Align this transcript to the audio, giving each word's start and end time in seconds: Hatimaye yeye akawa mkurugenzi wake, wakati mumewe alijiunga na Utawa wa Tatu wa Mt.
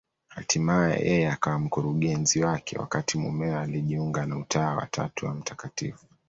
Hatimaye 0.33 0.95
yeye 1.09 1.27
akawa 1.35 1.59
mkurugenzi 1.59 2.43
wake, 2.43 2.77
wakati 2.79 3.17
mumewe 3.17 3.55
alijiunga 3.57 4.25
na 4.25 4.37
Utawa 4.37 4.75
wa 4.75 4.85
Tatu 4.85 5.25
wa 5.25 5.33
Mt. 5.33 5.53